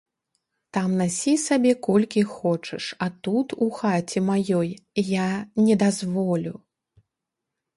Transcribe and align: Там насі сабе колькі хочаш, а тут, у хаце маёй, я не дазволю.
Там 0.75 0.93
насі 1.01 1.33
сабе 1.47 1.73
колькі 1.87 2.23
хочаш, 2.31 2.87
а 3.07 3.09
тут, 3.27 3.55
у 3.67 3.67
хаце 3.81 4.25
маёй, 4.31 4.71
я 5.21 5.29
не 5.67 5.75
дазволю. 5.85 6.55